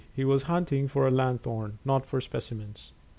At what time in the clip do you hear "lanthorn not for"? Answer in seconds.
1.11-2.19